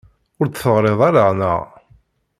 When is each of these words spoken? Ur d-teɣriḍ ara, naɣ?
Ur 0.39 0.47
d-teɣriḍ 0.47 0.99
ara, 1.07 1.25
naɣ? 1.39 1.61